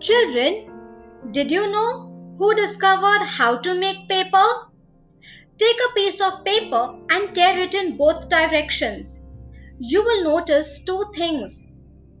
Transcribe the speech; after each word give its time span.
Children, 0.00 0.70
did 1.30 1.50
you 1.50 1.70
know 1.70 2.34
who 2.36 2.54
discovered 2.54 3.24
how 3.24 3.56
to 3.58 3.78
make 3.78 4.08
paper? 4.08 4.44
Take 5.56 5.76
a 5.88 5.94
piece 5.94 6.20
of 6.20 6.44
paper 6.44 6.98
and 7.10 7.34
tear 7.34 7.58
it 7.58 7.74
in 7.74 7.96
both 7.96 8.28
directions. 8.28 9.30
You 9.78 10.02
will 10.02 10.24
notice 10.24 10.82
two 10.84 11.04
things. 11.14 11.72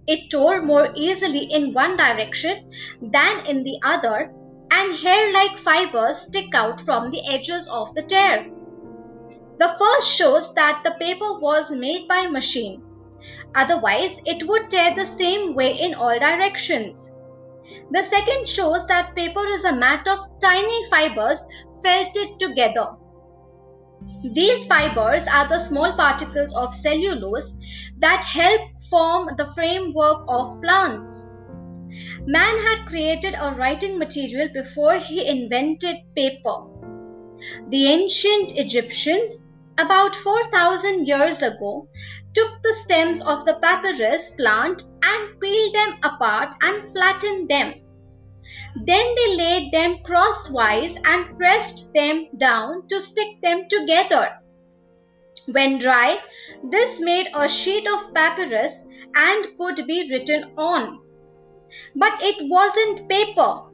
It 0.06 0.30
tore 0.30 0.62
more 0.62 0.92
easily 0.94 1.44
in 1.52 1.74
one 1.74 1.96
direction 1.96 2.70
than 3.02 3.46
in 3.46 3.64
the 3.64 3.78
other, 3.82 4.32
and 4.70 4.94
hair 4.94 5.32
like 5.32 5.58
fibers 5.58 6.18
stick 6.18 6.54
out 6.54 6.80
from 6.80 7.10
the 7.10 7.26
edges 7.28 7.68
of 7.68 7.94
the 7.94 8.02
tear. 8.02 8.50
The 9.58 9.74
first 9.78 10.10
shows 10.10 10.54
that 10.54 10.82
the 10.84 10.92
paper 10.92 11.38
was 11.38 11.70
made 11.70 12.06
by 12.08 12.26
machine. 12.26 12.82
Otherwise, 13.54 14.22
it 14.26 14.46
would 14.48 14.70
tear 14.70 14.94
the 14.94 15.04
same 15.04 15.54
way 15.54 15.72
in 15.72 15.94
all 15.94 16.18
directions. 16.18 17.12
The 17.90 18.02
second 18.02 18.48
shows 18.48 18.86
that 18.86 19.14
paper 19.14 19.46
is 19.46 19.64
a 19.64 19.74
mat 19.76 20.06
of 20.08 20.18
tiny 20.40 20.88
fibers 20.90 21.46
felted 21.82 22.38
together. 22.38 22.96
These 24.22 24.66
fibers 24.66 25.26
are 25.26 25.48
the 25.48 25.58
small 25.58 25.92
particles 25.92 26.54
of 26.54 26.74
cellulose 26.74 27.56
that 27.98 28.24
help 28.24 28.60
form 28.90 29.30
the 29.36 29.46
framework 29.46 30.24
of 30.28 30.62
plants. 30.62 31.30
Man 32.26 32.58
had 32.66 32.86
created 32.86 33.34
a 33.38 33.52
writing 33.52 33.98
material 33.98 34.48
before 34.52 34.96
he 34.96 35.26
invented 35.26 35.96
paper. 36.16 36.64
The 37.68 37.86
ancient 37.86 38.52
Egyptians, 38.52 39.43
about 39.78 40.14
4000 40.14 41.06
years 41.06 41.42
ago, 41.42 41.88
took 42.32 42.62
the 42.62 42.74
stems 42.74 43.22
of 43.26 43.44
the 43.44 43.54
papyrus 43.54 44.30
plant 44.36 44.82
and 45.02 45.40
peeled 45.40 45.74
them 45.74 45.98
apart 46.02 46.54
and 46.62 46.84
flattened 46.92 47.48
them. 47.48 47.74
Then 48.76 49.14
they 49.14 49.36
laid 49.36 49.72
them 49.72 49.98
crosswise 50.04 50.96
and 51.04 51.36
pressed 51.38 51.94
them 51.94 52.28
down 52.36 52.86
to 52.88 53.00
stick 53.00 53.40
them 53.42 53.68
together. 53.68 54.38
When 55.50 55.78
dry, 55.78 56.18
this 56.62 57.00
made 57.00 57.28
a 57.34 57.48
sheet 57.48 57.86
of 57.86 58.14
papyrus 58.14 58.86
and 59.14 59.46
could 59.58 59.86
be 59.86 60.10
written 60.10 60.52
on. 60.56 61.00
But 61.94 62.22
it 62.22 62.48
wasn't 62.48 63.08
paper. 63.08 63.73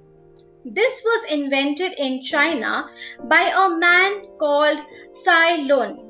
This 0.64 1.03
was 1.03 1.30
invented 1.30 1.94
in 1.97 2.20
China 2.20 2.91
by 3.25 3.50
a 3.56 3.70
man 3.70 4.27
called 4.39 4.78
Cai 5.25 5.62
Lun. 5.62 6.06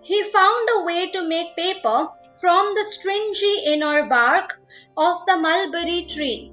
He 0.00 0.22
found 0.22 0.68
a 0.76 0.84
way 0.84 1.10
to 1.10 1.28
make 1.28 1.56
paper 1.56 2.08
from 2.40 2.74
the 2.74 2.84
stringy 2.84 3.64
inner 3.66 4.06
bark 4.06 4.60
of 4.96 5.26
the 5.26 5.36
mulberry 5.36 6.06
tree. 6.08 6.52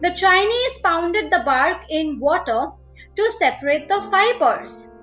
The 0.00 0.10
Chinese 0.10 0.78
pounded 0.82 1.30
the 1.30 1.42
bark 1.44 1.82
in 1.90 2.18
water 2.18 2.72
to 3.14 3.30
separate 3.32 3.88
the 3.88 4.00
fibers. 4.10 4.98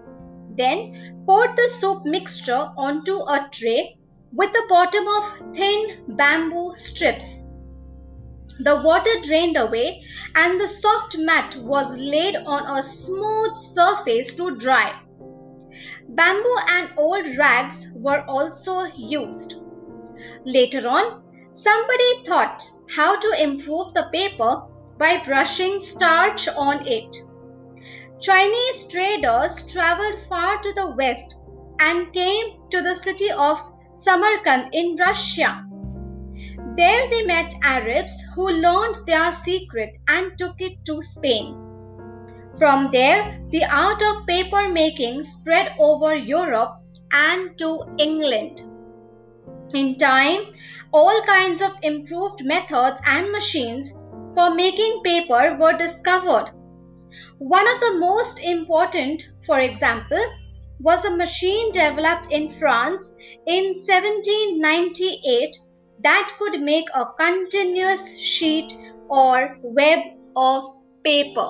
Then 0.56 1.24
poured 1.28 1.56
the 1.56 1.68
soup 1.68 2.06
mixture 2.06 2.72
onto 2.76 3.18
a 3.20 3.50
tray 3.52 3.98
with 4.34 4.52
the 4.52 4.66
bottom 4.68 5.08
of 5.08 5.56
thin 5.56 6.06
bamboo 6.08 6.74
strips. 6.76 7.43
The 8.60 8.82
water 8.84 9.10
drained 9.22 9.58
away 9.58 10.04
and 10.36 10.60
the 10.60 10.68
soft 10.68 11.18
mat 11.18 11.56
was 11.58 12.00
laid 12.00 12.36
on 12.36 12.78
a 12.78 12.84
smooth 12.84 13.58
surface 13.58 14.36
to 14.36 14.56
dry. 14.56 14.94
Bamboo 16.10 16.58
and 16.68 16.90
old 16.98 17.26
rags 17.38 17.88
were 17.96 18.24
also 18.28 18.84
used. 18.96 19.56
Later 20.46 20.88
on, 20.88 21.24
somebody 21.52 22.24
thought 22.26 22.64
how 22.96 23.20
to 23.20 23.44
improve 23.44 23.94
the 23.94 24.10
paper 24.14 24.64
by 25.00 25.18
brushing 25.26 25.80
starch 25.80 26.48
on 26.50 26.86
it. 26.88 27.16
Chinese 28.22 28.86
traders 28.88 29.72
traveled 29.72 30.20
far 30.30 30.60
to 30.60 30.74
the 30.74 30.92
west 30.92 31.38
and 31.80 32.14
came 32.14 32.62
to 32.70 32.82
the 32.82 32.96
city 32.96 33.32
of 33.32 33.60
Samarkand 33.96 34.70
in 34.74 34.96
Russia. 34.96 35.66
There 36.76 37.08
they 37.08 37.24
met 37.24 37.54
Arabs 37.62 38.20
who 38.36 38.50
learned 38.50 38.96
their 39.06 39.32
secret 39.32 39.98
and 40.08 40.36
took 40.40 40.60
it 40.60 40.84
to 40.86 41.04
Spain. 41.04 41.56
From 42.58 42.90
there, 42.92 43.40
the 43.52 43.64
art 43.66 44.02
of 44.02 44.26
paper 44.26 44.70
making 44.70 45.24
spread 45.24 45.74
over 45.78 46.16
Europe 46.16 46.78
and 47.12 47.56
to 47.60 47.84
England. 48.00 48.64
In 49.74 49.98
time, 49.98 50.54
all 50.92 51.22
kinds 51.28 51.62
of 51.62 51.78
improved 51.84 52.44
methods 52.44 53.02
and 53.06 53.32
machines 53.32 53.92
for 54.34 54.56
making 54.56 55.02
paper 55.04 55.56
were 55.60 55.78
discovered. 55.78 56.52
One 57.38 57.68
of 57.68 57.80
the 57.82 57.98
most 58.00 58.40
important, 58.40 59.22
for 59.46 59.60
example, 59.60 60.24
was 60.80 61.06
a 61.06 61.16
machine 61.16 61.72
developed 61.72 62.32
in 62.32 62.50
France 62.50 63.16
in 63.46 63.74
1798 63.76 65.56
that 66.04 66.30
could 66.38 66.62
make 66.62 66.88
a 66.94 67.06
continuous 67.20 68.20
sheet 68.20 68.72
or 69.10 69.58
web 69.64 70.00
of 70.36 70.64
paper. 71.04 71.50